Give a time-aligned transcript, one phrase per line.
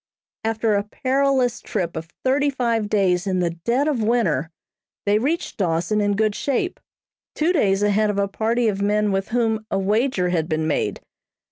[0.43, 4.49] After a perilous trip of thirty five days in the dead of winter,
[5.05, 6.79] they reached Dawson in good shape,
[7.35, 11.01] two days ahead of a party of men with whom a wager had been made.